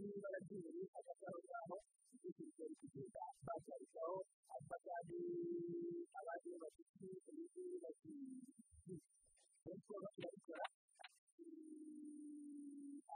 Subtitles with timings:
[0.00, 1.38] n'ibara ry'ubururu hagataho
[2.14, 4.16] igihe kigenda bacyandikaho
[4.56, 5.20] abagari
[6.18, 8.96] abandi bafite imiti bagiye
[9.62, 10.66] kuko bakora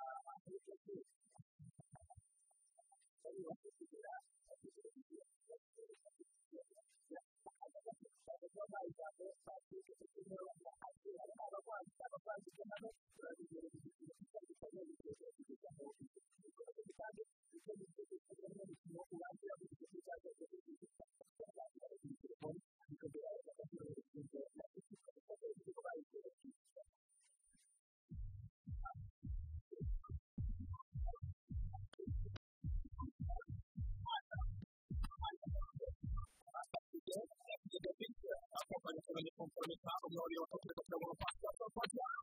[0.03, 0.95] ahantu hose
[3.23, 5.95] bari bafite kugira ngo bagire
[8.39, 15.85] kuko amazi yambaye ishati y'umutuku n'umweru akira abarwayi abarwayi tugana turabizera ibiciro bitandukanye bigeze kugezamo
[16.39, 17.23] ibikorwa bitandukanye
[17.57, 20.87] ibyo bigize kubona ibipimo urangira mu gihe cyageze ku gihe
[21.37, 24.81] cyangwa se ku telefoni bikagira aho bakagura ibiciro na byo
[25.17, 25.93] bikaba bikorwa
[38.91, 42.21] ariko ni kumvamita umwari wo kugira ngo ufashe kuko cyane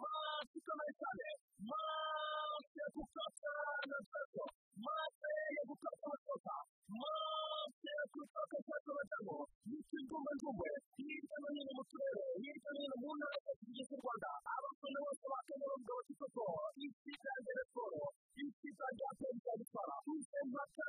[0.00, 1.30] Mas, como é que é?
[1.68, 2.49] Mas,
[2.82, 3.54] yagufasha
[3.90, 4.44] na gato
[4.86, 6.54] maze yagufasha amakosa
[6.98, 9.36] maze yagufasha amakosa bagabo
[9.68, 14.28] n'ikigongonzogwe hirya no hino mu turere hirya no hino mu ntara zose zigize cy'u rwanda
[14.54, 16.42] abafana bose bakenera ubwo bafite isoko
[16.86, 18.00] ikiganza raporo
[18.42, 20.86] ikiganza perezida gutwara uze mpaka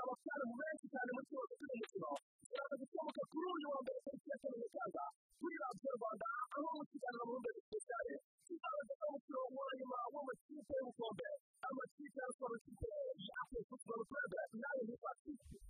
[0.00, 2.10] abafana benshi cyane mu kibazo cy'umukino
[2.56, 5.04] yamaze gusohoka kuri uyu wa mbere tariki ya cumi n'ikenda
[5.40, 6.26] kuri radiyo rwanda
[6.56, 8.12] aho mu kiganiro mu rwego spesiale
[8.46, 11.26] kigaragaza umukino w'umurima w'amakipe y'ubukombe
[11.66, 12.86] amakipe ya siporo ikipe
[13.28, 15.60] ya afurika siporo kurebe nayo kwakira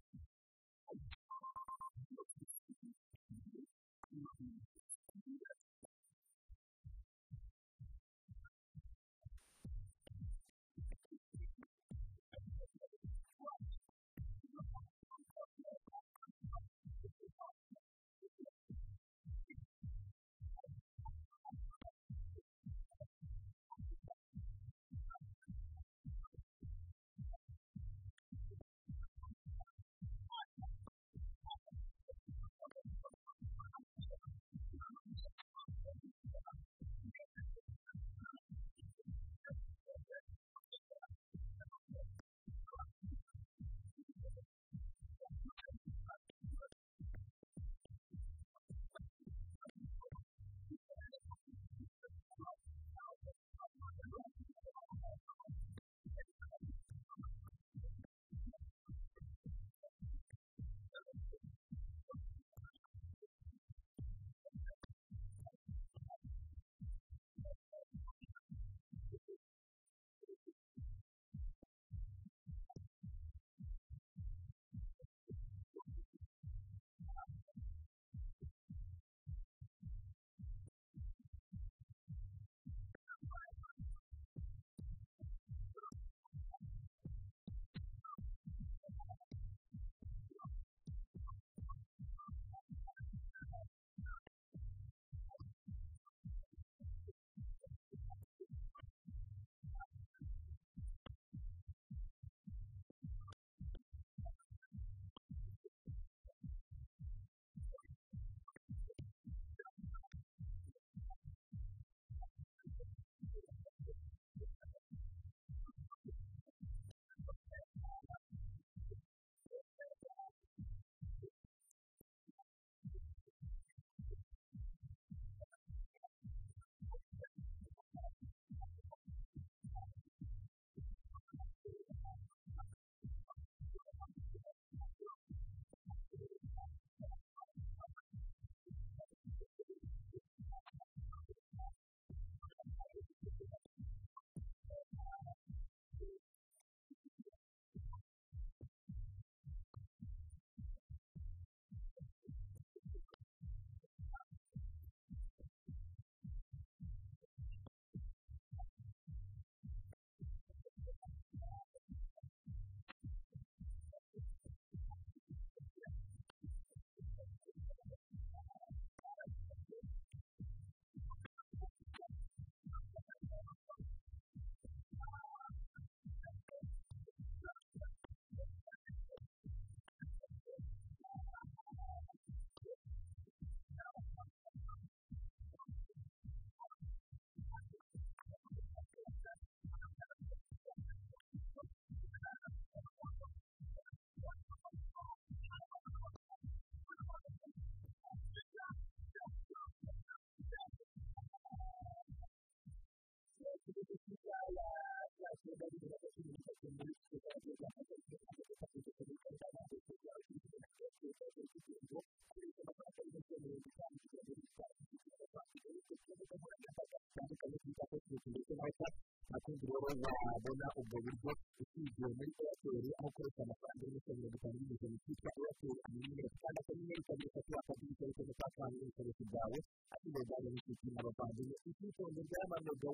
[220.02, 221.32] wazabona ubwo buryo
[221.62, 224.38] usibye muri eyateri aho ukoresha amafaranga y'ibiceri mirongo
[224.76, 229.58] itanu cyitwa eyateri amayinite itandatu n'inyenyeri kabiri eshatu wakabona ibiceri gatanu n'ibiceri byawe
[229.94, 231.56] ati ngo bwa minisitiri n'abavandimwe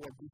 [0.03, 0.28] wa bwa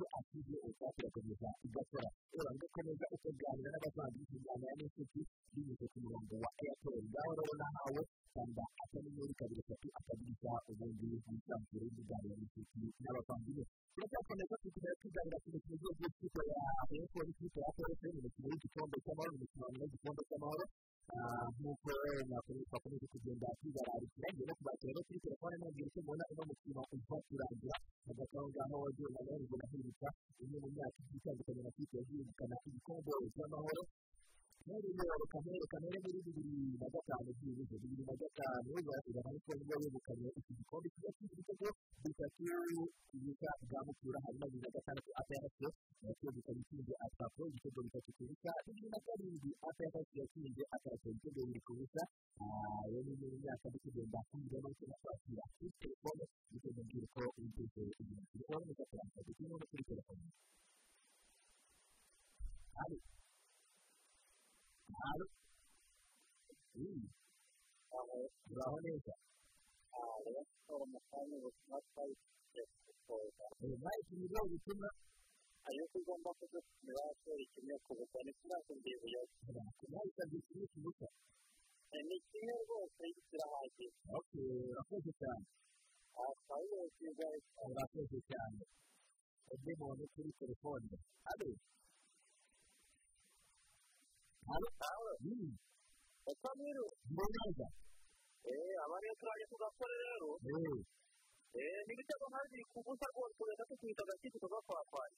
[38.56, 39.10] inama y'abantu
[68.56, 69.13] turaho neza
[73.68, 74.88] nta ikintu uzaba gutuma
[75.63, 79.36] hari uko ugomba kudupimira twerekeye ku butane turakubwiye ubuyobozi
[80.07, 81.07] ntabwo kimwe kibuka
[82.07, 85.46] ni kimwe rwose kirahagije urakoze cyane
[86.42, 87.25] twabibonye cyiza
[87.72, 88.62] urakoze cyane
[89.54, 90.88] ubwe muntu kuri telefone
[91.31, 91.50] ari
[94.50, 95.38] hano tawe ni
[96.31, 96.50] uko
[97.36, 97.68] neza
[98.54, 100.30] aba ariyo turaje ku gasore rero
[101.86, 105.14] n'ibitego nkazi ku busa rwose urabona ko tugahita agakiko tukagakwakwaye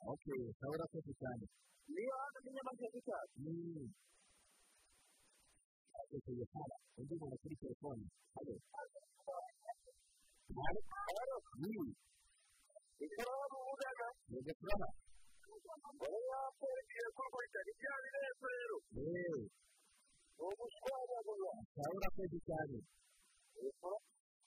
[0.59, 1.43] nawe urakoze cyane
[1.91, 3.43] niyo hanze n'inyamanswa z'icyatsi
[5.99, 8.03] atekeye kare undi muntu kuri telefone
[8.35, 8.51] hano
[13.01, 19.25] ikibazo uvugaga yego turabona wowe wakoresheje ko wakoresheje ibyaha birenze rero ni
[20.47, 22.77] ubuswa bwa buri wese nawe urakoze cyane
[23.61, 23.89] kuko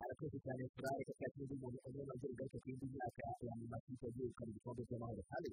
[0.00, 4.50] harakoze cyane turare ko cyakindi umuntu umwe maze ugaruka ku yindi myaka abantu bafite yegukana
[4.52, 5.50] ibikombe by'amahoro kandi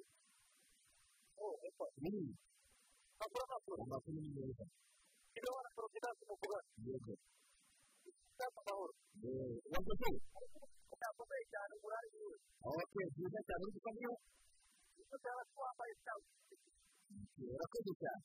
[3.84, 4.64] amakuru ni meza
[5.34, 7.12] niba wanakorofite ntabwo umugura yego
[8.36, 8.92] cyangwa amahoro
[9.72, 10.06] wakoze
[10.94, 12.36] utakomeye cyane uburare yiwe
[12.66, 14.14] aho twese byiza cyane uri gukomera
[14.96, 16.26] kuko cyaba twambaye cyangwa
[17.54, 18.24] urakoze cyane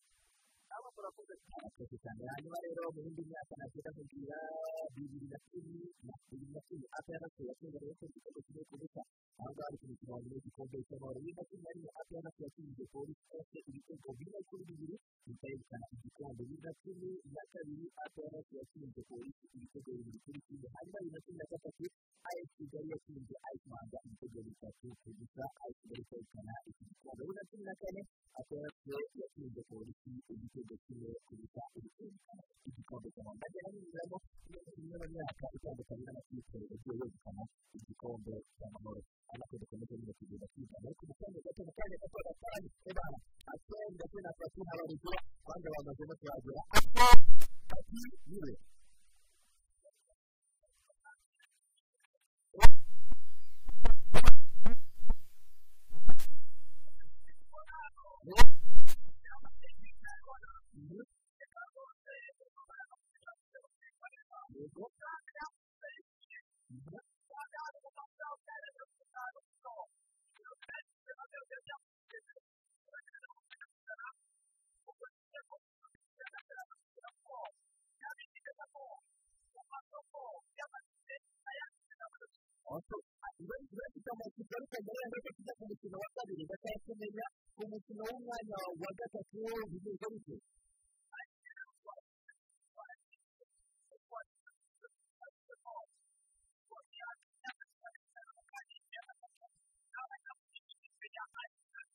[0.75, 4.35] nabo murakoze murakoze cyane hanyuma rero mu yindi myaka nagira kugira
[4.93, 8.63] bibiri na cumi na bibiri na cumi apu ya nasiyo yakunze rero ko igikorwa kimwe
[8.69, 9.01] kubusa
[9.39, 13.23] aha ngaha ari ku gikombe igikombe cy'amahoro bibiri na makumyabiri apu ya nasiyo yakunze polisi
[13.33, 14.95] yose ibitego bine kuri bibiri
[15.27, 20.39] bikayekana igikombe bibiri na cumi na kabiri apu ya nasiyo yakunze polisi ibitego bibiri kuri
[20.47, 21.81] kimwe hanyuma bibiri na cumi na gatatu
[22.29, 24.85] ayi kigali yashinze ayi rwanda inzego bitatu
[25.17, 28.01] gusa ayi kigali kwerekana ikintu cya gahunda cumi na kane
[28.39, 28.59] akaba
[29.21, 32.15] yashinze polisi igitego kimwe kubita ibitego
[32.69, 34.15] igikombe cya rwanda ndetse n'inzego
[34.75, 37.43] zimwe mu myaka itandukanye n'amakipe yagiye yegukana
[37.77, 39.01] igikombe cy'amahoro
[39.31, 43.17] ariko dukomeje neza kugenda twigana ariko mu kanya gato mu kanya gato gatanu ebana
[43.53, 47.05] akenda kuri na tatu n'abarugura abandi bamaze no kuhagera ako
[47.75, 47.99] ati
[48.31, 48.53] niwe
[87.63, 90.47] umukino w'umwanya wa gatatu w'ubuvuzi bw'abikorera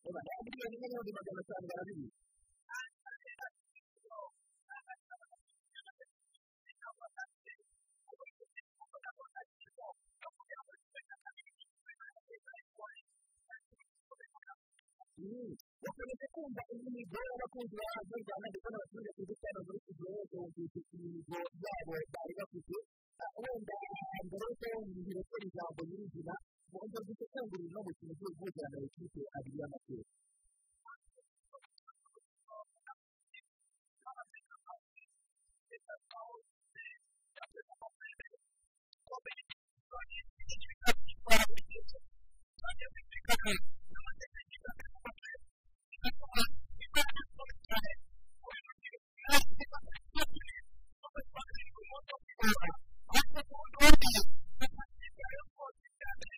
[0.08, 2.06] miliyoni imwe n'ibihumbi magana atanu barabiri
[15.82, 20.32] bakomeza kumva imigo y'abakunzi ba radiyo rwanda ndetse n'abaturage ku giti cyabo muri kiziba bose
[20.40, 22.76] bumvise imigo yabo bari bafite
[23.42, 23.74] wenda
[24.24, 26.34] mbere y'uko yongera gukora ijambo nyir'izina
[26.70, 30.02] mu buryo bw'isesenguriro no gukina ugiye guhugirana ikipe abiri y'amateka
[43.30, 43.60] Thank
[56.32, 56.37] you.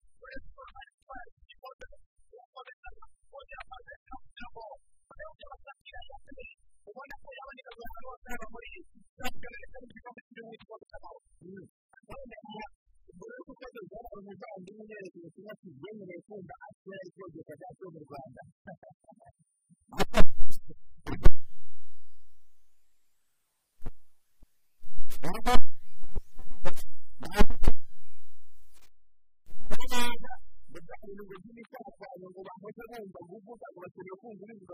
[33.53, 34.73] ubukangurambaga bakeneye kumva urivuga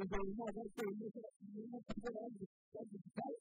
[0.00, 3.36] urugero ntabwo ari ko yemeza niba kuba yagize ikibazo gitari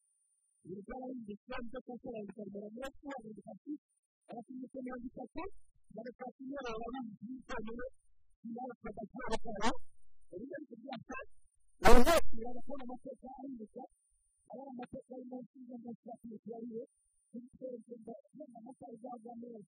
[0.67, 3.71] urugero yagize ikibazo cyo gukora bigaragara neza ko hari bitatu
[4.29, 5.41] abafite mirongo itatu
[5.95, 7.85] barakati yabo baramutse bitabiriye
[8.45, 9.67] ingaruka bakora bakora
[10.33, 11.17] urugero ari kubyaka
[11.81, 11.99] naho
[12.45, 13.81] barakora amateka ahinduka
[14.51, 16.83] aba ari amateka y'umunsi y'umunsi y'akamaro yariye
[17.31, 19.71] n'icyerekezo cy'amata izagwa neza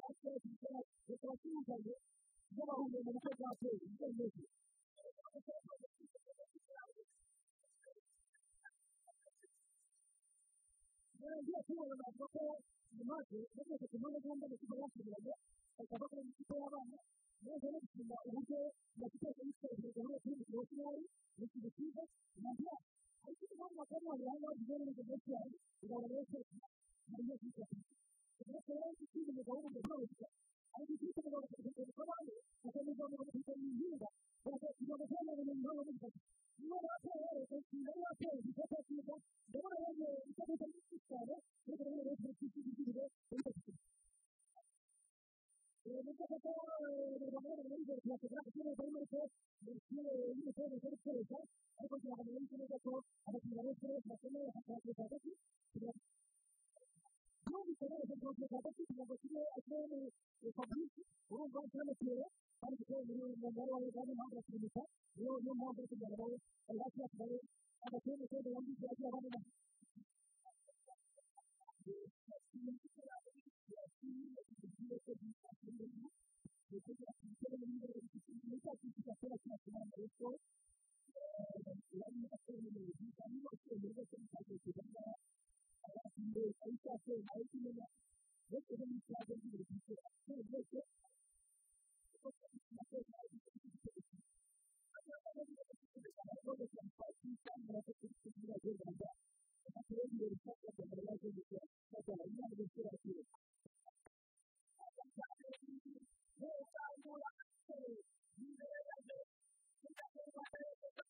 [0.00, 1.94] bose baricaye leta yatuzanye
[2.54, 4.44] n'abahungu mu bukwe bwa kera ibyo ngibyo
[11.22, 12.40] barangiye kubona amasoko
[13.10, 15.32] maze bageze ku mpande zombi bakaba basubiranye
[15.76, 16.98] bakaba bakora amakipe y'abana
[17.46, 18.58] maze no gushinga uburyo
[18.96, 21.04] amakipe yose yitwaje muri kuri mirongo makumyabiri
[21.38, 22.02] ni ikintu cyiza
[22.42, 22.72] naho
[23.24, 26.54] ariko impamvu bakaba bahurira aho ngaho zigiye neza muri kiyari kugira ngo barebe ko
[27.10, 27.66] bagiye kwishyura
[28.50, 30.04] ndetse yaje kwiga umugabo w'umugore
[30.74, 32.12] ariko ufite umugabo ufite umugore
[32.68, 34.08] akomeza amahugurwa mu ihinga
[34.44, 36.10] bakakigana kandi abona umugabo w'umugabo
[36.60, 37.24] niba watera
[37.86, 39.14] nawe watera igikapu cyiza
[39.48, 41.34] ndabona yambaye igikapu cyinshi cyane
[41.66, 43.04] ariko nawe yambaye igikapu cy'igiciro
[45.86, 49.24] urabona ko abagabo bari imbere kubakorera ikibazo ariko umupira
[50.36, 51.38] w'umukobwa uri gukoresha
[51.78, 52.92] ariko kugira ngo amenye neza ko
[53.28, 55.30] abakiriya bose bakeneye akazi hagati
[55.72, 56.00] kugira ngo
[57.48, 60.08] aho bigaragaza ko hagati kugira ngo tujye akeneye
[60.56, 61.00] fabrice
[61.32, 62.24] urumva turamutera
[62.60, 64.82] kandi kuko umumaro wawe kandi impamvu bakibuka
[65.16, 66.36] niyo niyo mpamvu uri kugira ngo bari
[66.82, 67.38] hafi ya kagame
[67.86, 69.40] agateye umutoza wambize agira abandi na
[82.76, 83.76] Thank
[84.94, 85.35] you.
[85.94, 87.86] abantu bambaye ariko ateye nawe kumenya
[88.48, 90.76] ndetse n'icyapa cy'imbere cy'ikora kandi byose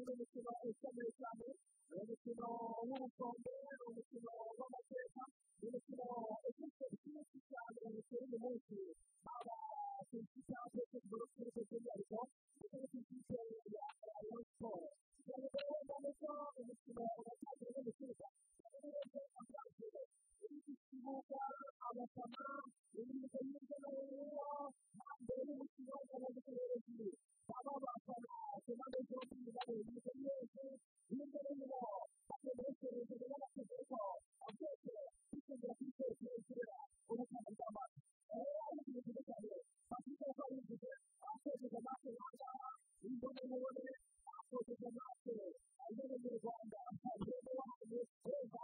[0.07, 1.45] w'umukino ukomeye cyane
[1.89, 2.47] ni umukino
[2.89, 5.21] w'ubukombe ni umukino w'amateka
[5.59, 6.05] ni umukino
[6.49, 8.75] ufite ikibazo cyane giteye umunsi
[9.25, 9.55] haba
[10.09, 10.15] ku
[10.47, 12.19] cyapa cy'ubururu cy'ubururu cy'umwihariko
[12.57, 18.27] ndetse n'icyiciro cya rayon siporo kugira ngo urebe ko umukino watangiye neza
[20.73, 21.39] ikibuga
[21.87, 22.41] abafana
[22.93, 24.43] b'imikino hirya no hino
[24.99, 27.07] hanze y'umukino w'amaguru
[27.47, 30.59] baba bafana ikibazo cyo kwiga imikino yose
[31.09, 31.77] hirya no hino
[32.29, 33.95] bategereje n'amategeko
[34.47, 34.93] abyose
[35.31, 36.61] bitegura kwitekereje
[37.11, 37.99] ubutaka bw'amazi
[38.31, 39.51] rero ari ikintu cyane
[39.89, 40.89] bafite uko bivuze
[41.21, 42.69] bakoresheje amaso y'ahangaha
[43.07, 43.85] imbone n'ubone
[44.25, 45.33] bakoresheje amaso
[45.85, 46.77] ageze mu rwanda
[47.09, 47.95] ageze mu hantu
[48.25, 48.63] heza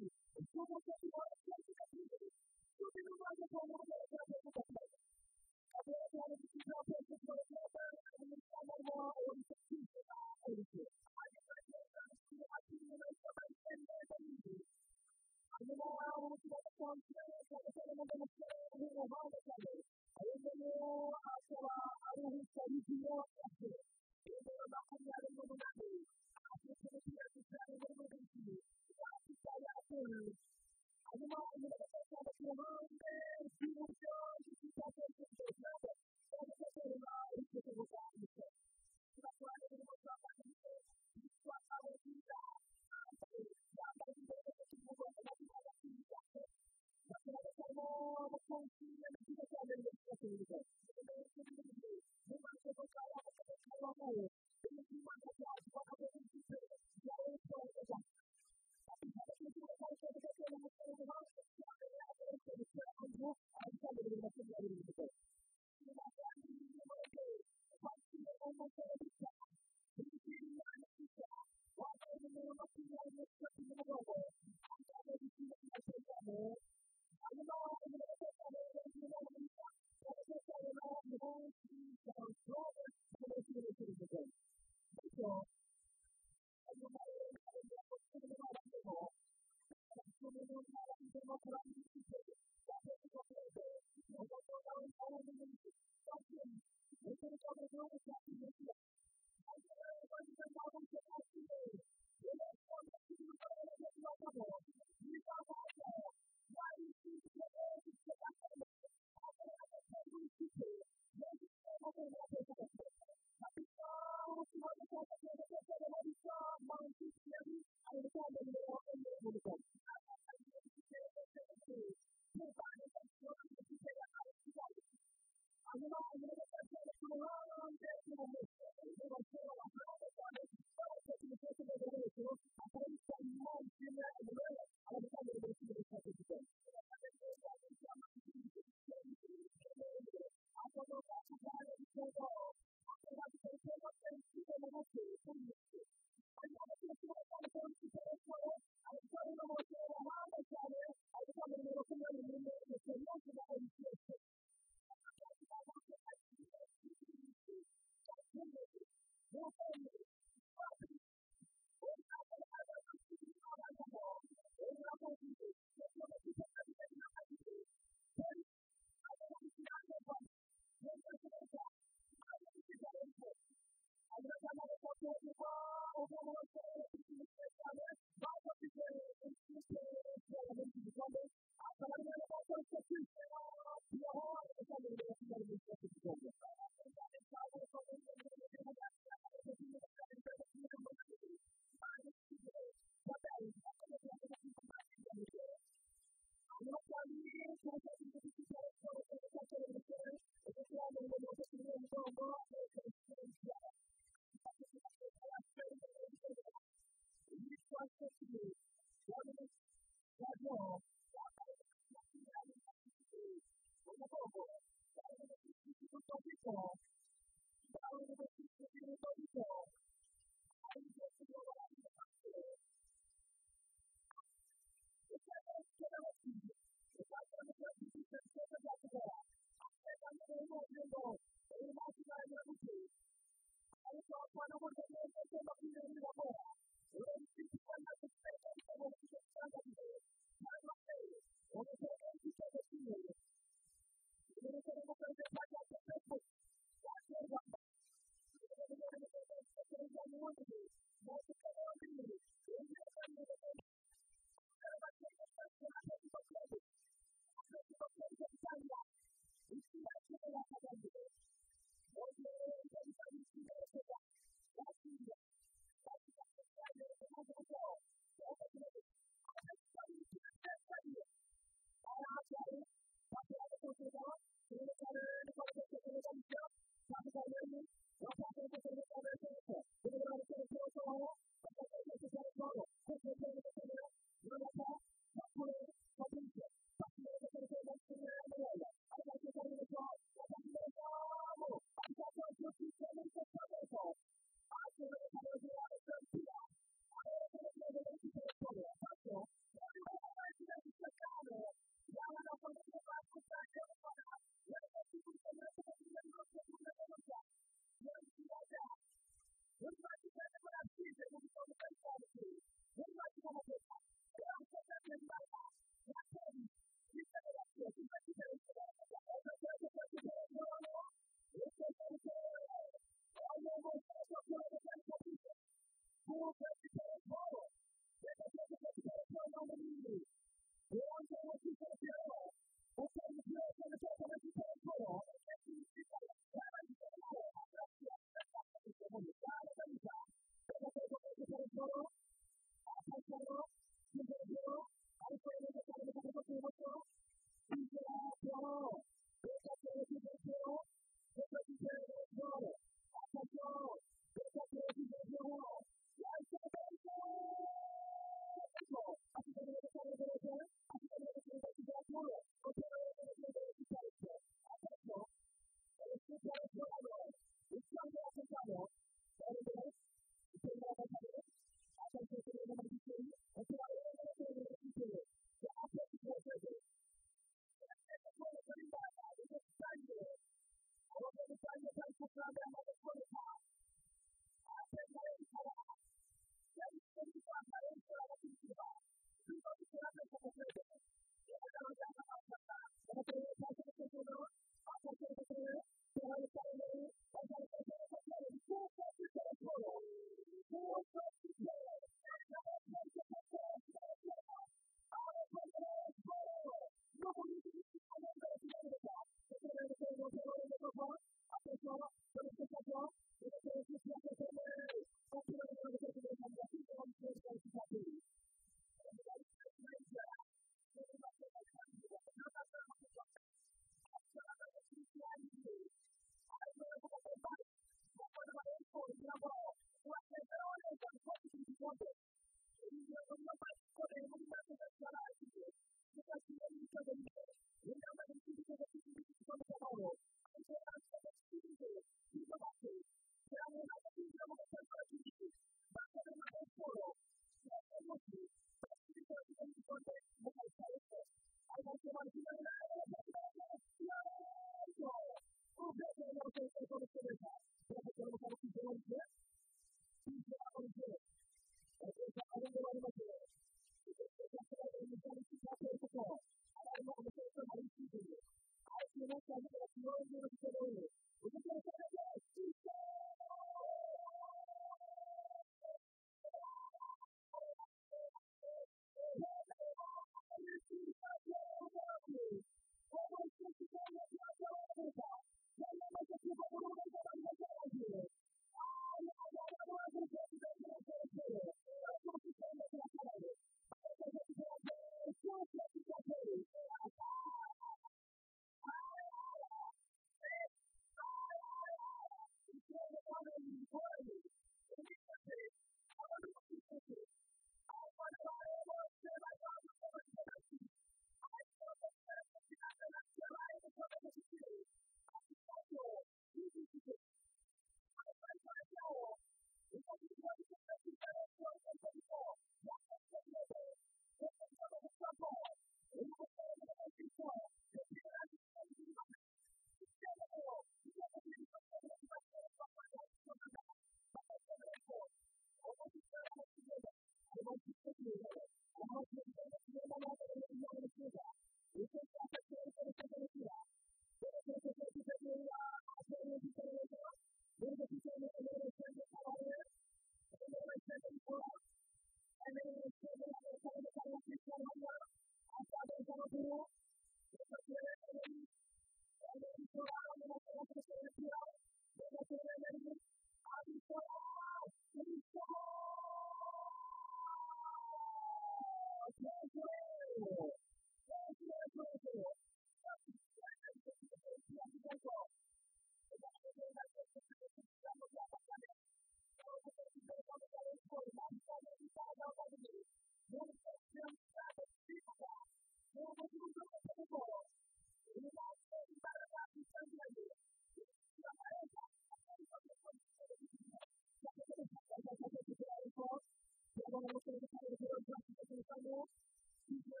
[598.69, 600.00] Thank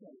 [0.00, 0.20] faith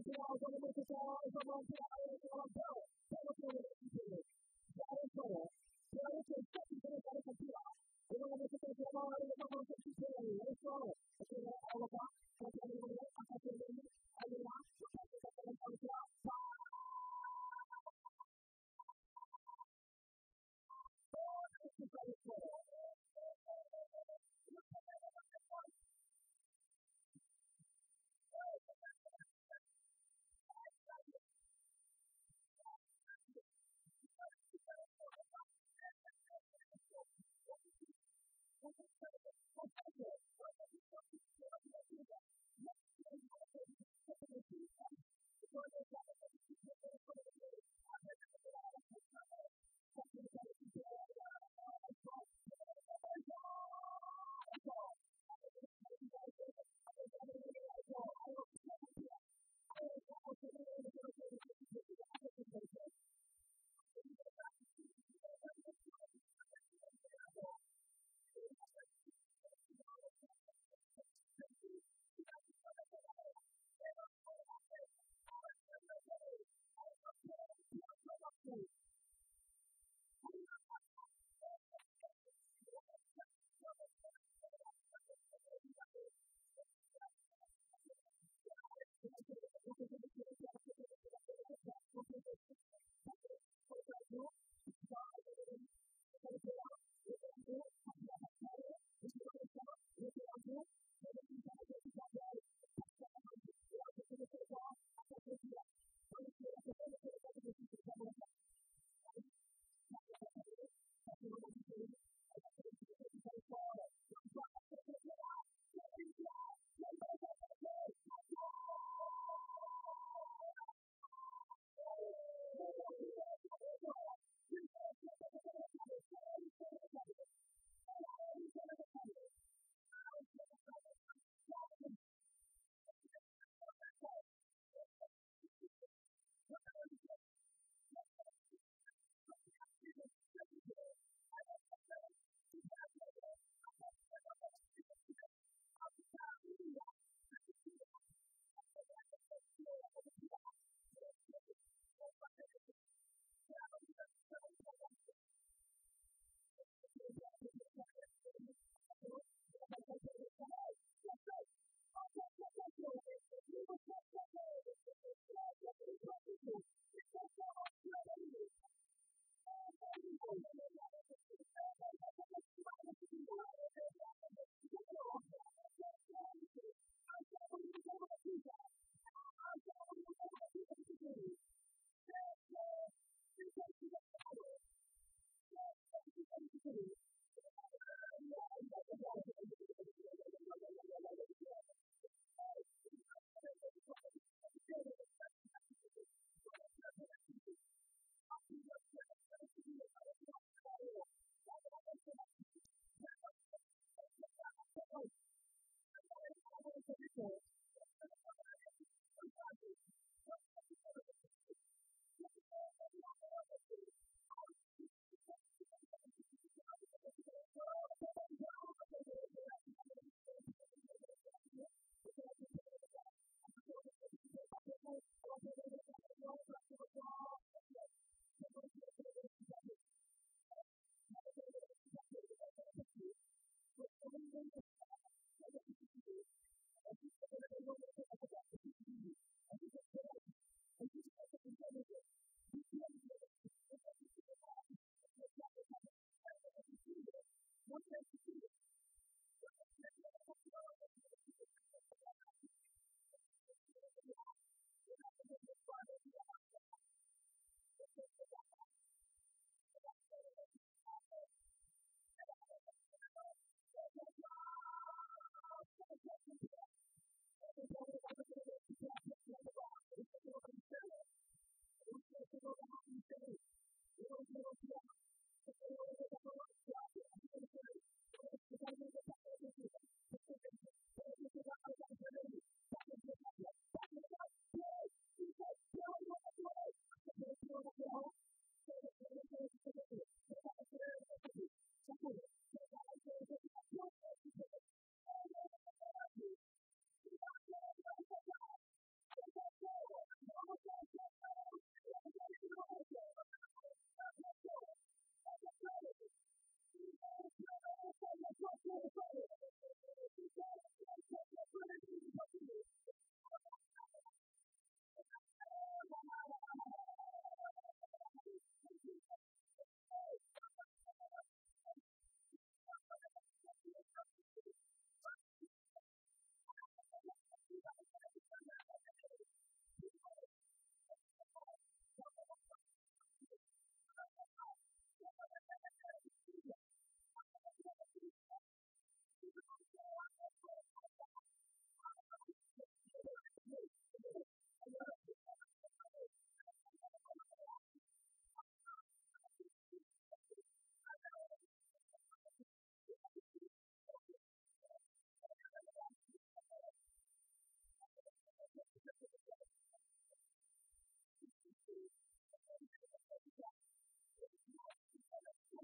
[0.00, 1.19] 我知道，我知道，我知道。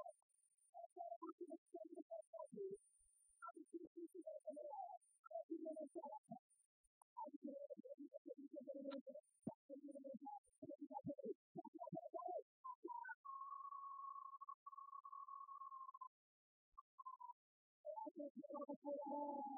[19.13, 19.57] Oh,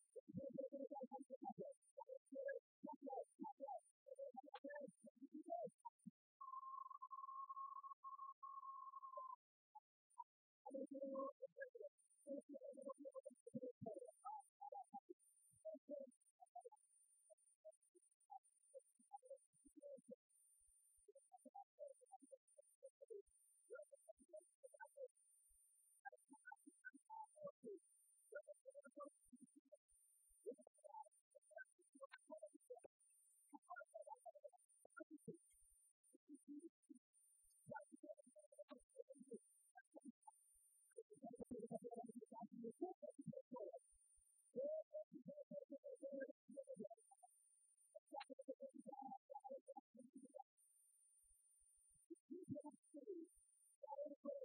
[54.23, 54.41] Thank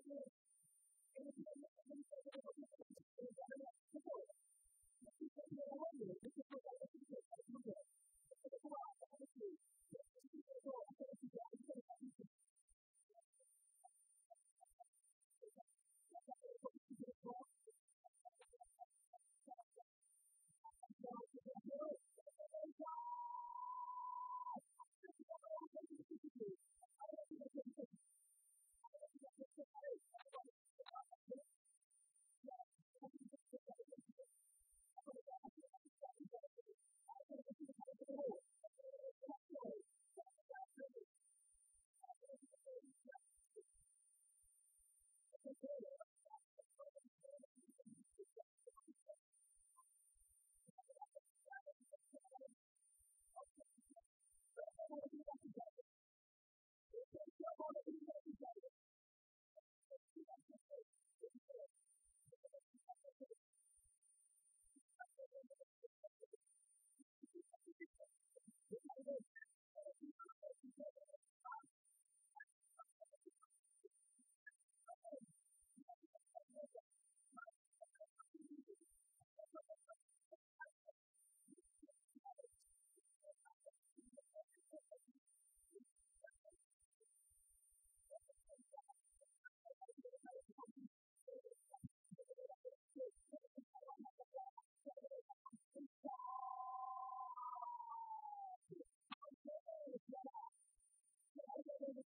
[7.67, 7.86] you.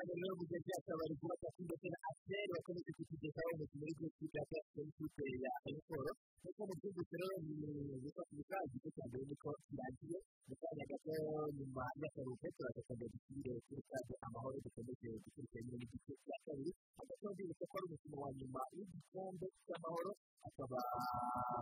[0.09, 4.81] nyuma yo gushyira akabari kuba gafite ndetse na asiteri bakomeje kutugezaho umukino w'igihugu cy'icyatsi afite
[4.85, 6.11] n'ikipe ya ayikoro
[6.41, 7.37] nk'uko mubyumvise rero
[8.03, 10.19] yitwa kubikora igice cya mbere niko kirangiye
[10.49, 11.13] mu kanya gato
[11.59, 17.65] nyuma y'akaruhuko turagatanga dusubire kuri stade amahoro dukomeje gukurikirana n'igice cya kabiri hagati aho mbibutse
[17.71, 20.11] ko ari umukino wa nyuma w'igikombe cy'amahoro
[20.49, 20.79] akaba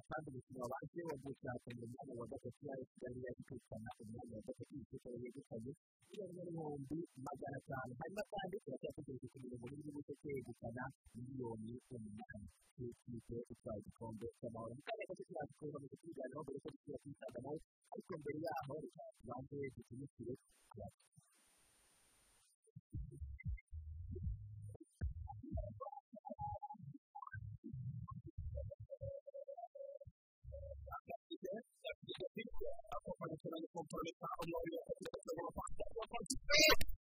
[0.09, 4.63] kandi umukino wabanje wo gushakana umwanya wa gatatu yari kigali yari kwitana umwanya wa gatatu
[4.75, 5.71] igice cyari yegukanye
[6.09, 10.85] miliyoni n'ibihumbi magana atanu hanyuma cyanditse cyategereje kugeza muri bibiri cyegukana
[11.17, 16.69] miliyoni umunani twitwite utwaye igikombe cy'amahoro mu kanya gato cyane twabona ko ibiganiro mbere ko
[16.75, 16.97] bishyira
[17.33, 17.51] ku
[17.93, 20.35] ariko mbere yaho reka tubanze dutumikire
[20.75, 21.05] abacu
[36.59, 36.97] Thank you.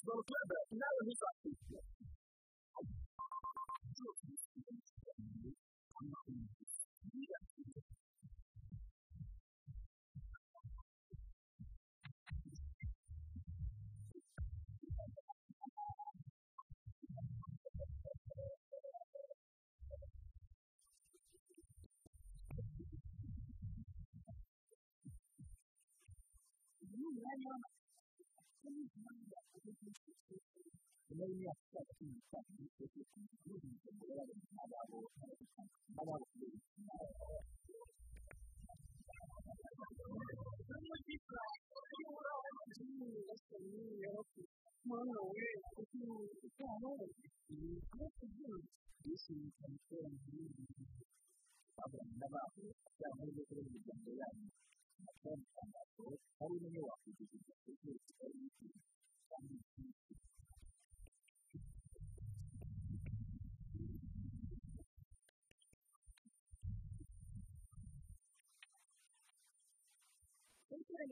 [0.07, 0.25] Those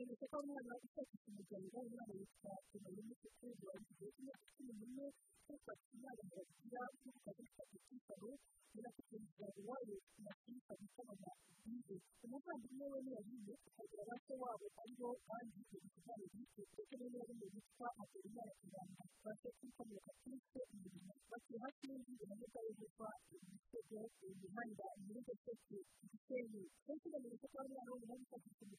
[0.01, 0.99] buri gihe kuko baba bafite
[1.29, 4.35] umuryango w'abana bari kubakenera kwigira ibintu bimwe
[4.79, 5.05] bimwe
[5.53, 8.29] ufata inama yagira ukabita icyitabo
[8.73, 11.95] birakugendera iwawe ntiyakubita gukorana igihe
[12.25, 17.87] umuvandimwe we ntiyagiye ukagira se wabo aribo kandi ibyo bikorwa bibitse kuko niba ariyo bitwa
[18.03, 23.99] aterera kugira ngo babashe kwikomoka kuri se imirimo batuye hafi y'inzu imanuka yegurwa imitego
[24.29, 28.75] imihanda imihanda itetse igisenyi ndetse ugamije ko ari aho umuntu ufata ikintu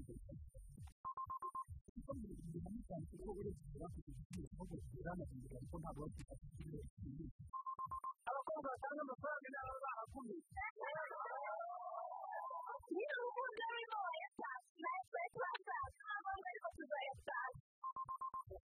[0.00, 0.04] Thank
[1.32, 1.47] you.
[2.08, 4.62] bakoresheje umumotari kuko uretse kuba bafite igiciro kuko
[5.04, 7.28] banagendera ariko ntabwo bafite igiciro kinini
[8.30, 10.42] abakobwa batanga amafaranga nabo bahakomeye
[12.92, 15.76] niba umuntu arimo yatanga ntabwo ari kubaza
[16.16, 17.58] abantu bari kuzayatanga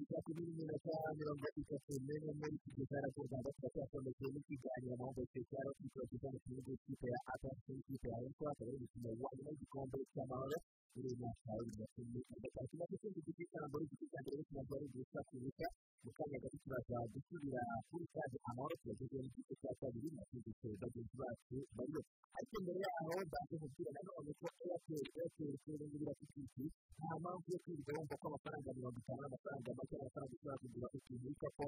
[0.00, 5.60] icyapa kinini cy'amasaha mirongo itatu n'imwe kigeza na mirongo gatatu ndetse n'ikiganiro mu mbere cya
[5.66, 10.56] rfp kiba kiganira cy'ikipe ya apasi n'ikipe ya ekwateri imikino ya nyuma y'igikombe cy'amahoro
[10.94, 15.66] n'ibintu bitandukanye bigatuma n'ikindi cy'igitambo n'igiti cyangwa se cy'abagore gusa kubuka
[16.06, 17.60] mu kanya gato turaza gusubira
[17.90, 22.00] kuri kandi amahoro turagezeho n'igice cya kabiri nacyo giteye bagenzi bacu bariyo
[22.38, 26.64] ariko mbere yaho baje kubwira nanone ko eyateri eyateri kubera ngo iratutwiki
[26.98, 31.26] nta mpamvu yo kwirirwa wumva ko amafaranga mirongo itanu amafaranga make amafaranga ushobora kugura ikintu
[31.30, 31.66] wita ko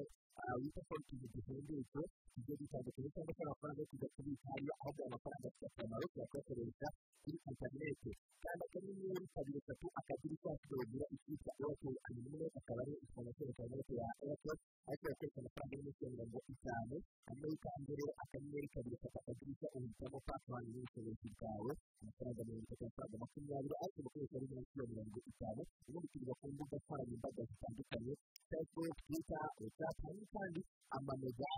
[0.63, 2.01] wita ko ikintu gihendutse
[2.33, 6.87] kigiye gitandukanye cyangwa se amafaranga yo kujya kubika hariya ahubwo amafaranga afite akamaro turakoresha
[7.23, 8.11] kuri interineti
[8.45, 13.95] kandi akanyenyeri kuri kabiri eshatu akadirishya kikongera icyitwa eyateri arimwe akaba ari ikaba cyerekana inote
[14.01, 16.97] ya eyateri ariko yateretse amafaranga y'inoti mirongo itanu
[17.33, 21.29] amerika mbere akanyenyeri kabiri eshatu akadirishya uhitamo paka wani n'ubushobozi
[22.03, 26.75] amafaranga mirongo itatu amafaranga makumyabiri ariko amakoresha ari munsi ya mirongo itanu urimo ku mbuga
[26.83, 28.13] nkoranyambaga zitandukanye
[28.51, 30.61] facebook twitter whatsapp n'izindi kandi
[30.97, 31.51] amamega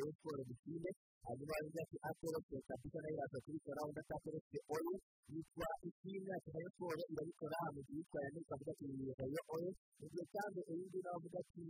[0.00, 0.90] rero siporo dukine
[1.26, 4.94] hanyuma hariho atorosite kapita nayo iraza kubikora undi atatorosite oye
[5.32, 9.70] yitwa ikina akaba siporo irabikora mu gihe yitwa yanitse avuga ati yiyereka yo oye
[10.00, 11.60] mu gihe kandi uyu nguyu nawe avuga ati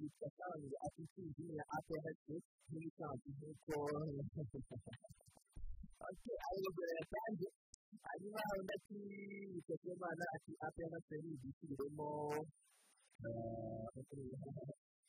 [0.00, 2.34] yitwa sanzu ati sinzi ya atorosite
[2.70, 3.72] nk'ibisanzwe nk'uko
[6.46, 7.46] aho ruguru yatanze
[8.06, 8.94] hanyuma hari undi ati
[9.54, 12.10] yitwa kimana ati atorosite ni igiti birimo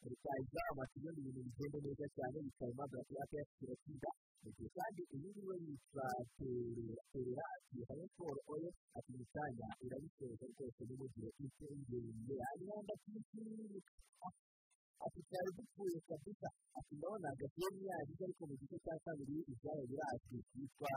[0.10, 4.10] leta izaba ibindi bintu bigenda neza cyane bikaba impamvu yaba yashyira kwiga
[4.41, 6.06] mu gihe kandi uyu nguyu yitwa
[7.11, 12.64] terera ati hano siporo oye ati imikanya irabishoboka rwose ni mu gihe ufite ingenzi yawe
[12.69, 13.02] yambaye
[15.04, 16.48] ati cyari gipfuye kabisa
[16.78, 20.90] ati ndabona hagati ya ariko mu gice cya kabiri ibyayo biracu yitwa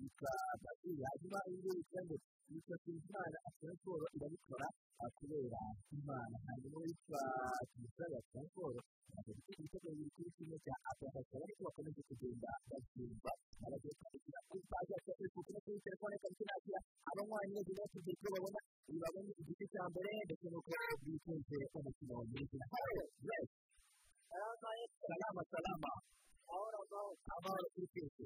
[0.00, 0.32] yitwa
[0.64, 2.16] batiri hanyuma iyi ngiyi yitwa ngo
[2.52, 4.66] yitwa kimimana akora siporo irabikora
[5.18, 5.62] kubera
[5.98, 7.20] imana hanyuma yitwa
[7.70, 8.80] kimisara akora siporo
[9.10, 13.30] ntabwo gifite ibitego bibiri kuri kimwe cya apurikasiyo ariko bakomeje kugenda babyumva
[13.64, 16.80] abagiye kwakira kuri baje akora kuri kuri telefone kabisa nakira
[17.10, 18.60] abanywanyi neza bose kugira babona
[19.02, 20.70] babone igice cya mbere ndetse n'uko
[21.04, 23.46] bikunze umukino wa kuingia hayo yes
[24.30, 25.92] salama yesu salama salama
[26.54, 28.24] ahora amahoro amahoro kuri twese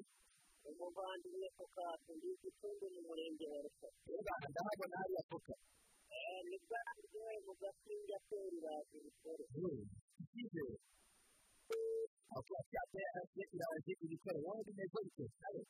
[0.69, 5.55] umuvandimwe kuka tundiki tundi ni murenge wa rukoka reba ndahabona hariya kuka
[6.49, 6.83] ni bwa
[7.13, 9.45] rwe mu gasinga kurira ibikore
[10.21, 10.77] icyizere
[12.37, 15.63] avuga ati ateye iraje ibikore wowe bimeze gute kare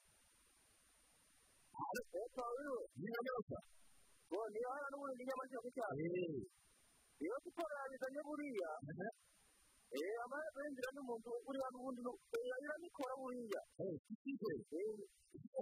[1.86, 3.59] ariko pawulo ni na neza
[4.31, 6.01] ngo niba hano n'ubundi njya amategeko cyane
[7.24, 8.70] iyo siporo yabizanye buriya
[9.98, 12.01] eh, amaraso yinjira n'umuntu ugurira n'ubundi
[12.66, 13.60] iramikora buriya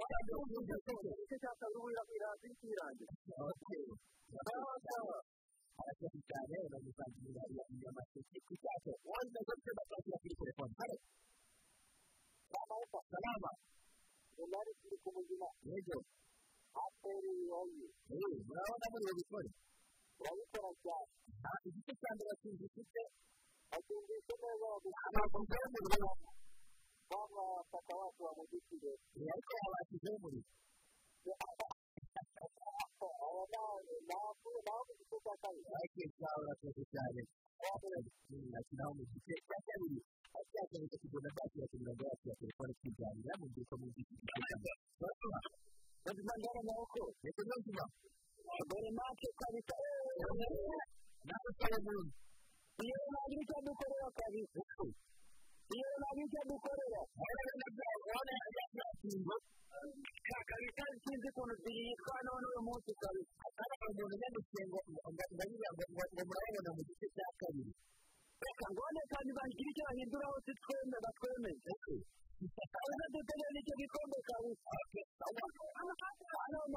[0.04, 3.12] wajya wumva ibyo gice cya kabiri uburira irangira ikirangira
[5.78, 10.96] abakozi cyane bamusangira inyamaseke ku cyapa wajya ndetse basangira kuri telefone hano
[12.52, 13.50] bamawupa salama
[14.36, 15.98] runari turi kumuzima yego
[16.76, 19.50] hafi y'uyu wanyu urabona muri iyo gikoni
[20.20, 21.08] urabikora cyane
[21.42, 23.00] ntabwo igice cya mbere kintu gifite
[23.70, 26.10] batumvise neza bagushyira mu muriro
[27.10, 28.92] waba papa wacu wamugitire
[29.32, 30.46] ariko yabashyizeho umuriro
[31.46, 31.66] aba
[33.52, 37.20] nawe ntabwo ntabwo igice cya kabiri bagiye cyawe urakoze cyane
[38.56, 39.98] washyiraho mu gice cya kabiri
[40.52, 44.70] cyakereka kugenda bwakira kugira ngo yakira telefone kwiganira mu gihe ukomeye kwishyura amafaranga
[45.00, 47.82] bazi impamvu y'amaboko ndetse n'ubuzima
[48.68, 49.74] dore natwe kabisa
[51.28, 52.10] nawe utabibona
[52.84, 54.60] iyo ntabwo icyo dukorera kabisa
[55.76, 59.34] iyo ntabwo icyo dukorera urabona byose urabona byatinze
[60.50, 64.78] kabisa sinzi ukuntu byitwara none uyu munsi kabisa kandi abantu bamenya gusenga
[65.34, 65.82] ndabivuga ngo
[66.28, 67.72] murabibona mu gice cya kabiri
[68.42, 71.72] reka ngone kandi bandikira icyo bahindura hose twemera twemeze
[72.62, 75.24] urabona dutegereje icyo gikombe kabisa
[76.42, 76.70] hano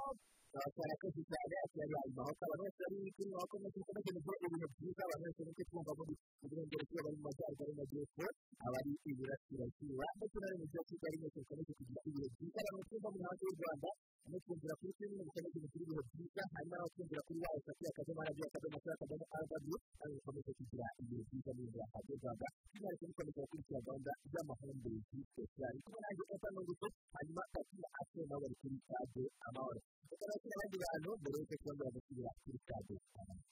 [0.60, 5.64] barakora akazi cyane akiyabazwa bakaba bose bari kuri bakomeze kubagezaho ibintu byiza abantu bose bari
[5.70, 8.24] kumva muri burengero kuba bari mu majyaruguru y'amajyepfo
[8.66, 13.20] abari iburasirazuba ndetse n'abari mu gihugu bari bose bakomeje kugira ibihe byiza abantu batumva mu
[13.22, 13.88] muhanda w'u rwanda
[14.30, 18.22] no kumvira kuri kimwe ndetse n'ikintu kiri mu byiza harimo n'abakumvira kuri yawe kati akadomo
[18.28, 23.86] radiyo akadomo kuri akadomo rw kandi ukomeze kugira ibihe byiza n'ibyo hagezaga by'umwihariko bikomeza gukurikira
[23.86, 25.20] gahunda y'amahumbezi
[25.60, 29.80] ya ari kumwe nanjye ata n'ubuto hanyuma kakira ate bari kuri stade amahoro
[30.10, 33.44] reka nakira abandi bantu mbere y'uko twongera gusubira kuri stade amahoro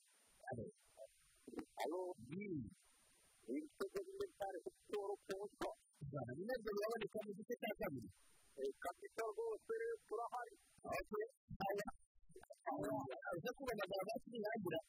[0.51, 0.65] alo
[1.83, 2.45] alo ni
[3.49, 5.33] ibitego by'imidari siporo ku
[6.37, 8.09] ni naryo biraboneka mu gice cya kabiri
[8.59, 9.73] kapita rwose
[10.07, 10.55] turahari
[13.31, 14.79] aza kugaragara hasi ntiyagira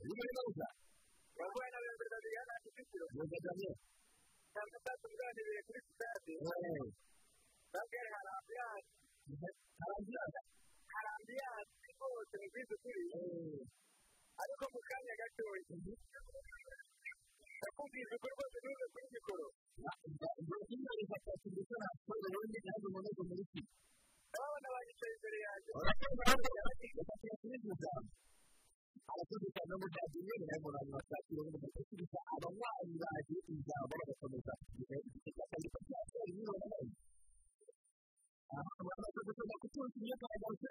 [0.00, 0.68] bimwe neza
[1.36, 3.68] bavuye na mirongo itatu ijana na kicukiro mirongo itatu
[4.52, 6.32] cyangwa itatu uganiriye kuri sitade
[7.72, 9.60] babwira hari ambiyance
[10.92, 13.16] hari ambiyance rwose mu bwiza ukuriye
[14.42, 15.62] ariko mu kanya gatoya
[17.62, 19.46] nakubwira ibikorwa binyuze kuri mikoro
[24.34, 25.70] urabona bagicaye imbere yanjye
[29.10, 31.66] abakozi cyane n'umushaki imbere ya abantu bashaka iyo muntu
[31.98, 36.88] gusa abanywanyi baje ijambo bagakomeza kugira igice cy'akazi cyabo niba bari
[38.58, 40.70] abantu bamaze gusoma kutuzi iyo bahagaze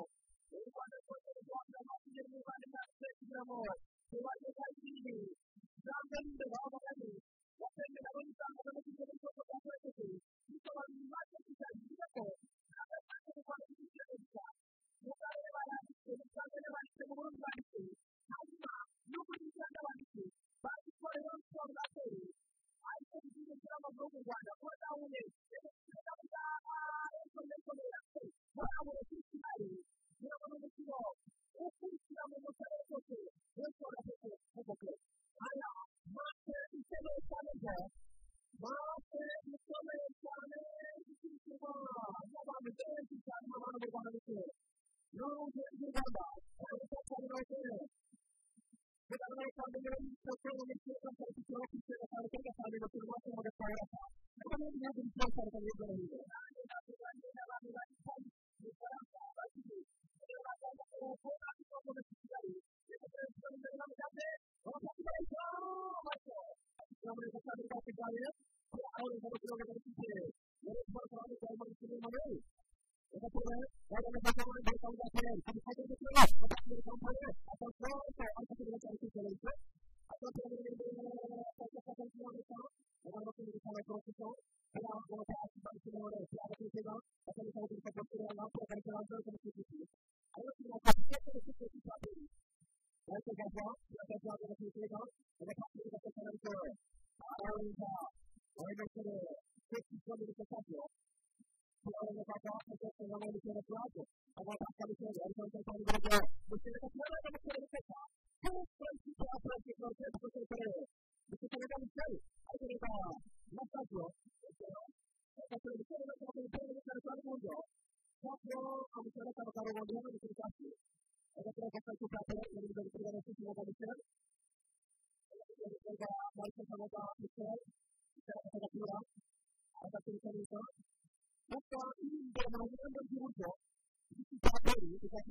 [0.50, 3.58] mu rwanda rwose mu rwanda amabuye mu rwanda ntabwo yashyiramo
[4.10, 4.80] mu rwanda kandi
[5.84, 7.08] ntabwo ari ibyo baba bari
[7.60, 10.18] batanga nabo usanga bari kugura ibikoresho bya purasitiki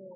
[0.02, 0.14] Yeah.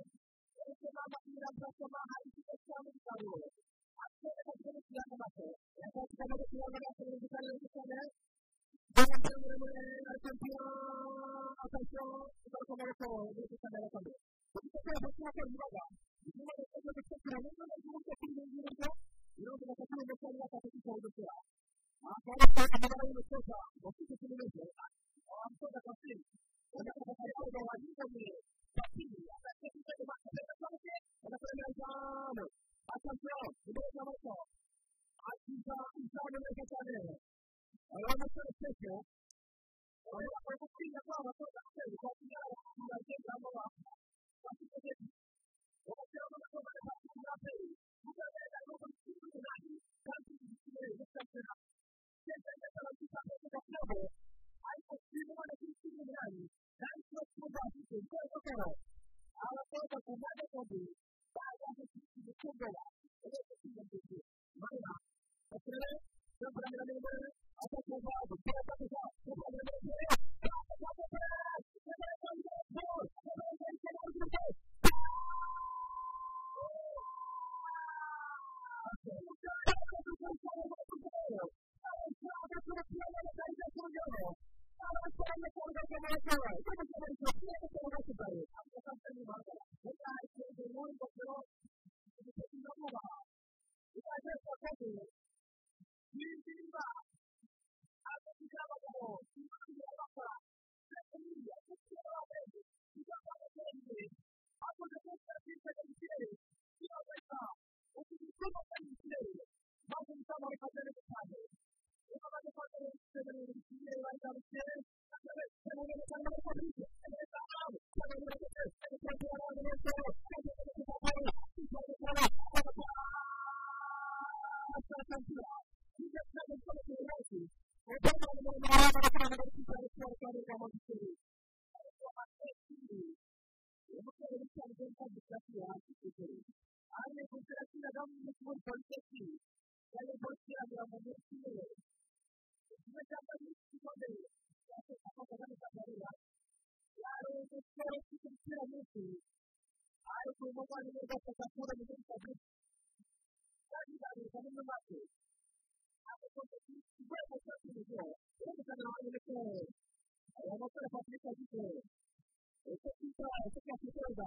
[162.62, 164.26] kera ese kuba ufite akikorwa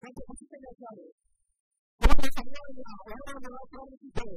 [0.00, 1.04] ntabwo ufite agasaro
[1.98, 2.12] kuba
[2.50, 4.36] umuntu wambaye umwambaro w'akazi kera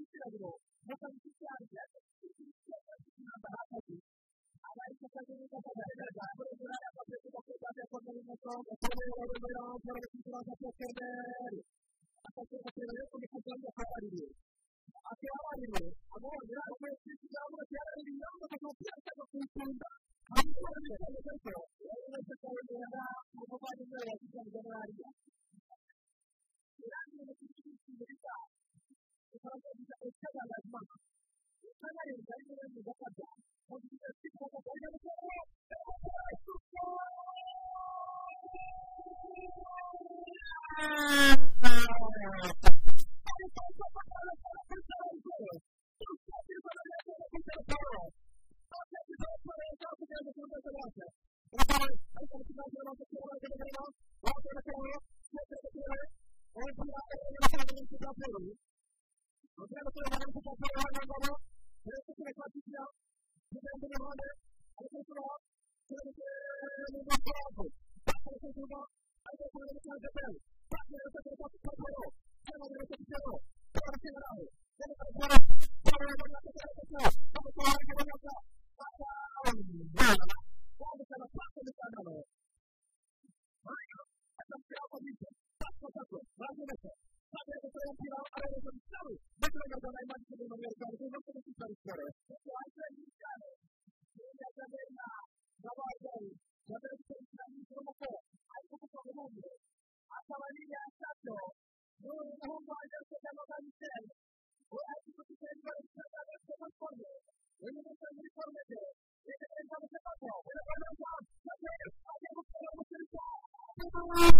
[114.16, 114.35] you.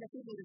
[0.00, 0.42] bagatubwira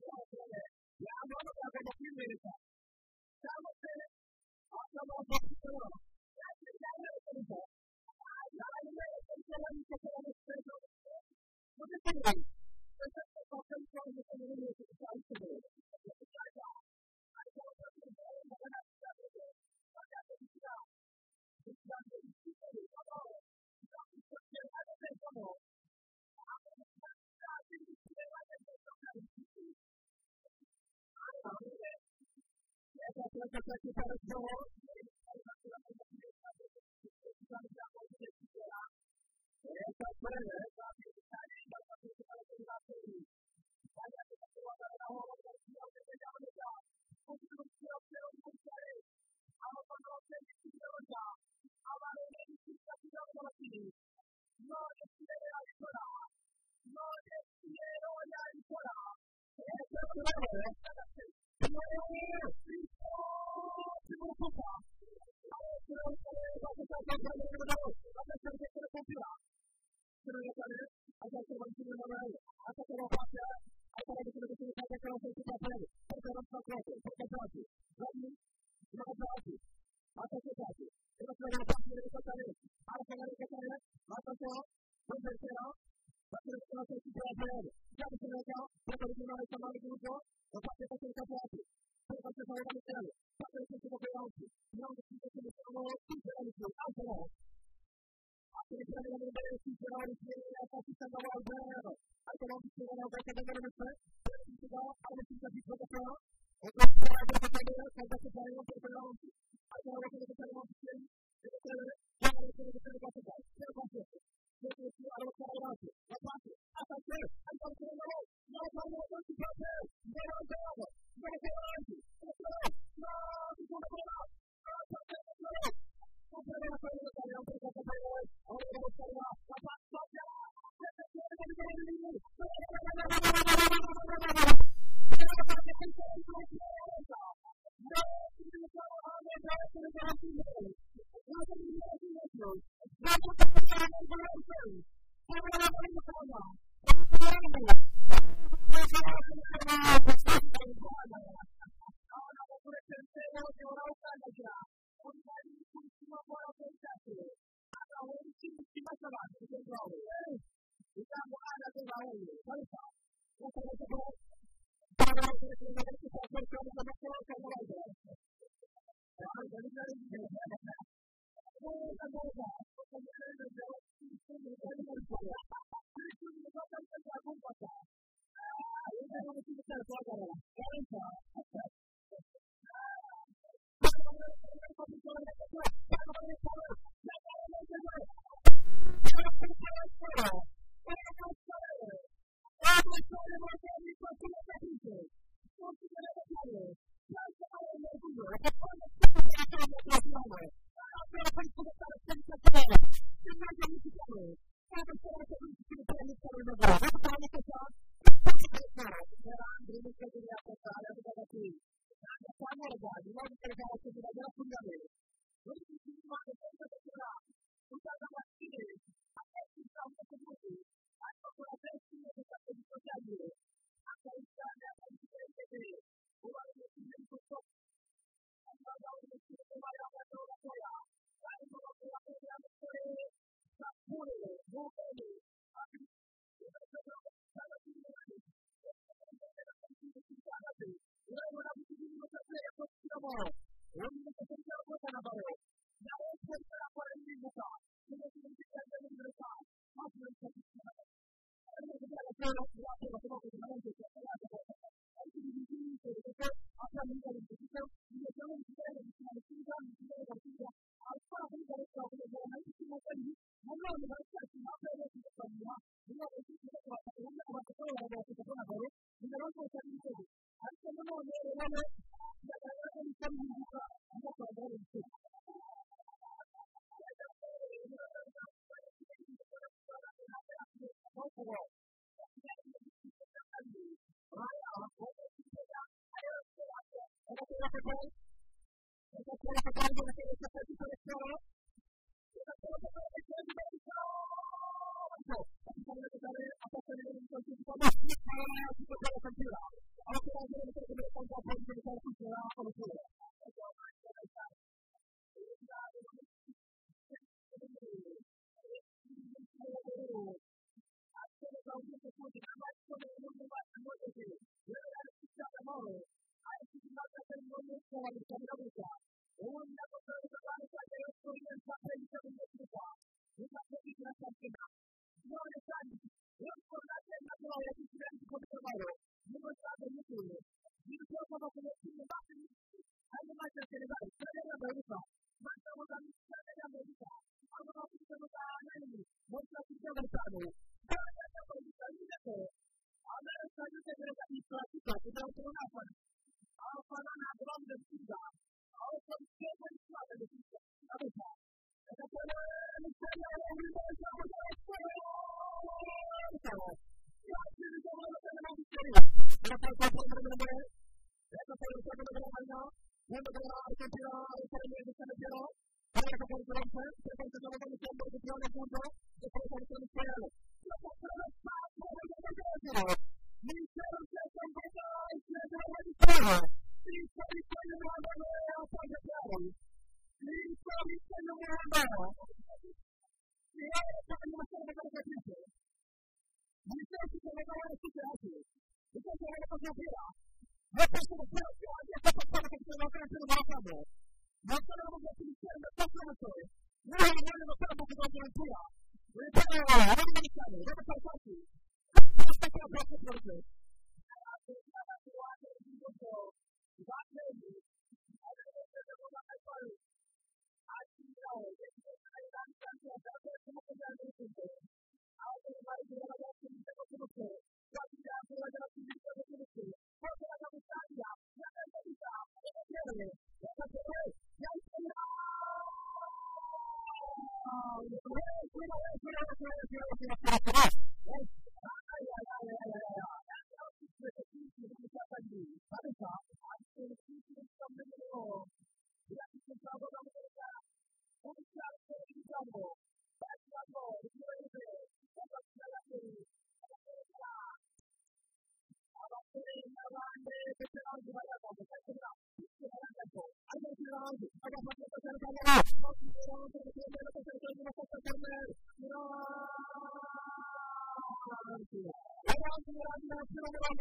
[60.15, 60.67] kubabara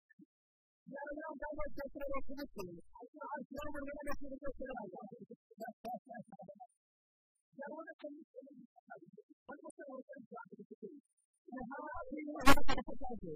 [0.91, 2.71] cyangwa se kuba bakubitiye
[3.15, 3.27] cyangwa
[3.69, 4.99] ngo niba agashyira cyose baza
[7.57, 8.07] urabona ko
[8.37, 9.05] ari
[9.51, 10.87] ariko se wari uri kubanza gufite
[11.59, 13.35] aha harimo agakarito kaje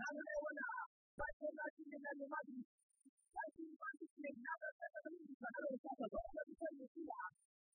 [0.00, 0.66] nawe urabona
[1.20, 2.56] bagenda bagenda mabi
[3.34, 7.18] bagiye banditse nawe bafata bamugisha nawe bashaka gukora gukoresha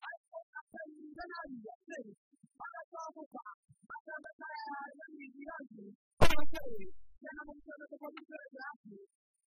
[0.08, 2.14] ariko akayirinda nabi yakoreye
[2.60, 3.44] bagatambuka
[3.90, 5.84] bakaba batarayahaza n'ibindi bibazo
[6.20, 6.86] b'abasore
[7.22, 8.98] cyangwa mu kibazo cyo kwa muturage hafi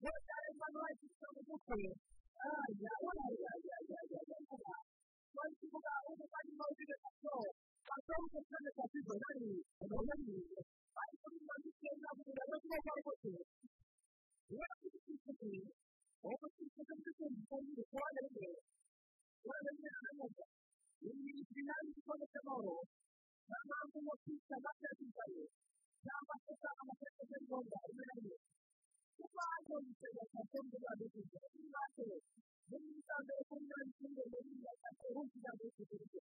[0.03, 1.81] bose ariko bari kuvuga mu mutwe
[2.44, 3.51] araya araya
[3.81, 4.81] araya araya
[5.36, 7.36] bari kuvuga umuvandimwe w'ibyo gato
[7.89, 9.53] bakaba bakoze kandi kwa kizonani
[11.02, 13.27] ariko biba bigenda mu biganza by'aho ari ho hose
[14.51, 15.47] iyo bafite isuku
[16.24, 18.44] uwo bafite isuku n'utundi twongere kuba neza
[19.40, 20.44] kuba neza neza
[21.06, 22.77] ibi ngibi nabi ikibazo cy'amahoro
[23.48, 25.44] niyo mpamvu ngo twita amatasigaye
[26.05, 28.36] cyangwa se usanga amatasigaye ari ngombwa rimwe na rimwe
[29.18, 31.18] kuko hanze y'ikigo cya senta rwanda ni
[31.74, 32.05] hanze
[32.68, 36.20] muri santere kuri mirongo icyenda n'irindwi na gatatu kugira ngo gishyirwe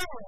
[0.00, 0.27] Spirit.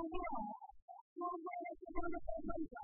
[0.00, 2.74] n'ubworozi n'ubworozi n'ubworozi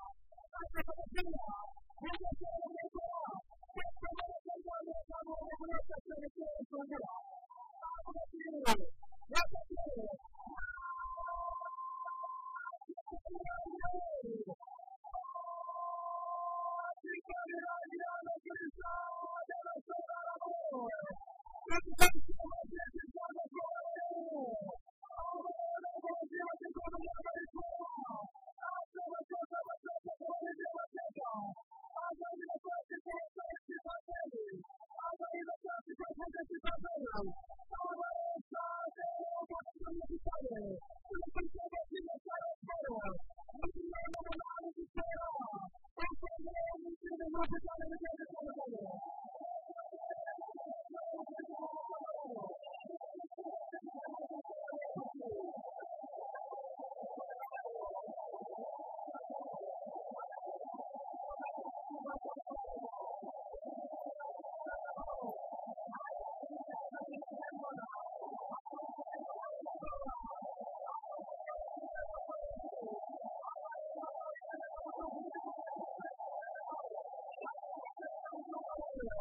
[79.04, 79.20] Yeah.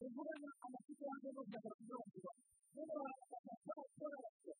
[0.00, 2.20] ni ukuvuga amakipe yombi n'ubutaka bwose
[2.74, 4.50] niba waratakaza abakora bake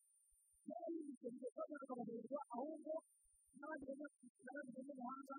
[0.65, 2.93] niba yibutse igihe cyose bakabahereza ahubwo
[3.59, 4.05] n'abageze
[4.77, 5.37] mu muhanda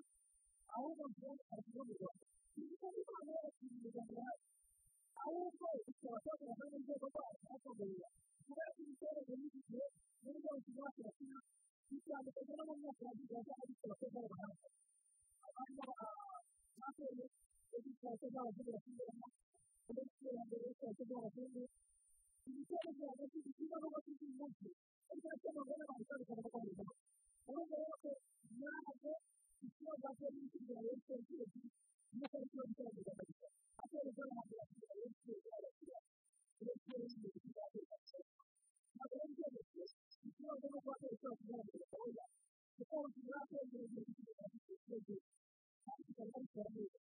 [0.76, 2.10] ahubwo mbere arikumirwa
[2.58, 4.46] igihe cyose barakingirwa mu hasi
[5.22, 8.08] ahubwo bikaba byakorana n'urwego rwacu bakagurira
[8.46, 9.82] kubera ko imiterere y'igihe
[10.22, 11.38] n'ubwo bakiri bato bakina
[11.90, 14.68] bitandukanye no mu myaka ya kigali ariko bakoze abahanga
[15.46, 15.80] abandi
[16.80, 17.24] bateye
[18.00, 19.28] bakoze abagore bakiniramo
[19.94, 21.62] n'iterambere ryacu ry'abaturage
[22.48, 24.68] ibitero byabo bishyizeho amakuru y'umunsi
[25.10, 26.84] ariko icyo bagomba gukora ni ukubahiriza
[27.48, 28.12] urumva rero ko
[28.58, 29.10] ntabwo
[29.66, 31.62] ikibazo cyo gushyira leta y'abaturage
[32.16, 33.46] n'uko ari cyo gushyira leta y'abaturage
[33.82, 35.98] atari ibyo abantu bakira leta y'abaturage leta
[36.62, 37.78] y'abaturage ntabwo
[39.04, 39.82] ari ibyo leta
[40.28, 42.22] ikibazo no kuba leta y'abaturage gahunda
[42.76, 45.14] kuko ushobora kwegera igihe cy'abaturage
[45.84, 46.96] kandi kikaba ari iterambere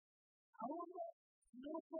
[0.63, 1.01] ahubwo
[1.61, 1.99] ni uko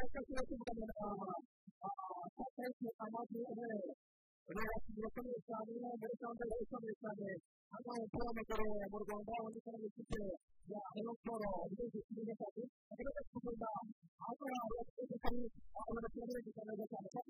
[0.00, 3.88] agace kiba kigaragara ahantu hateretse amazi y'umweru
[4.50, 7.28] urabona ko ari isanzwe n'abagore cyangwa se abasore cyane
[7.72, 10.20] hano hari umupira w'amaguru mu rwanda wanditseho n'igice
[10.72, 13.68] ya inokoro igihugu kirimo akazi ariko kikubona
[14.20, 15.44] aho hari abantu bafite ubukungu
[15.78, 17.29] aho barasa n'abandi bakaba bagatandukanye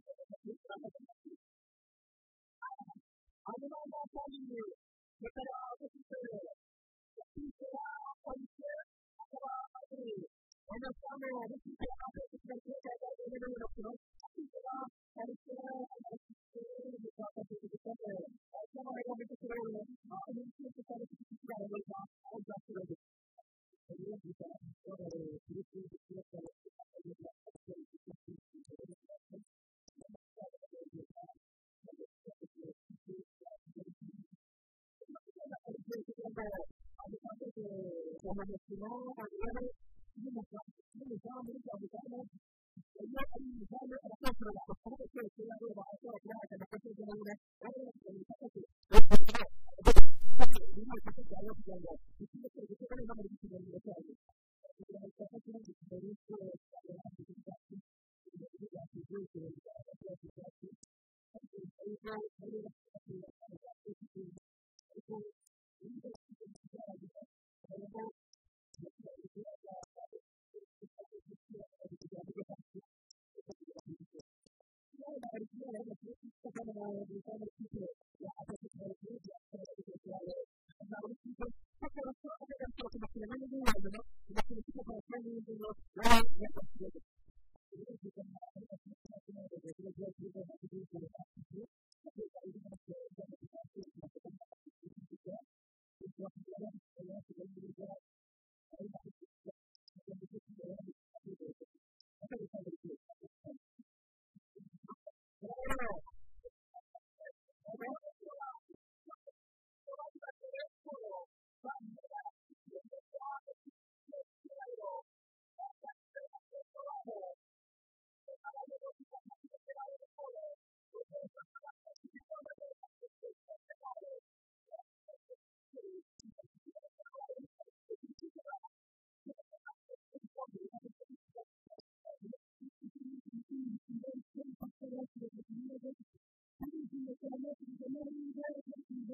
[38.73, 39.63] umwanya w'abagore
[40.21, 42.17] n'umudamu n'umudamu uri kwa muganga
[43.03, 43.95] iyo ari umudamu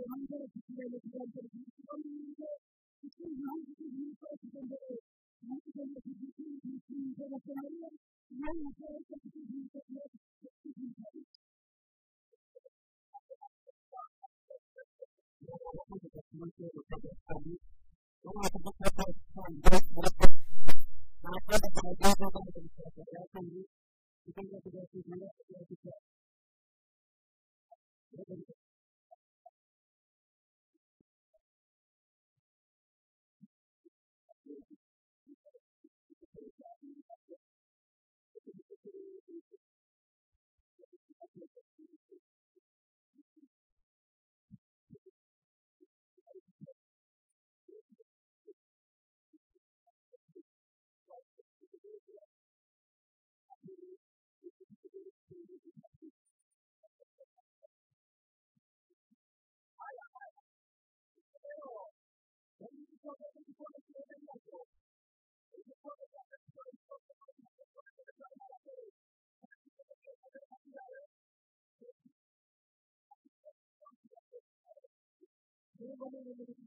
[0.10, 1.22] hangi hareketlerle güzel
[76.12, 76.67] ಮಾಡಿರುವುದರಿಂದ